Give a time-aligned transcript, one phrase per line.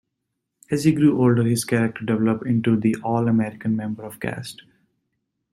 [0.71, 4.63] As he grew older, his character developed into the all-American member of cast.